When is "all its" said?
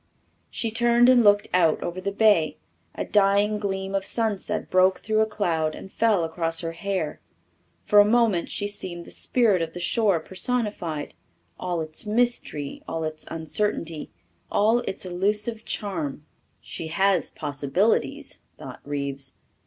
11.59-12.07, 12.87-13.27, 14.51-15.05